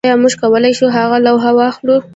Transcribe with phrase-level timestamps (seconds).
[0.05, 1.95] ایا موږ کولی شو هغه لوحه واخلو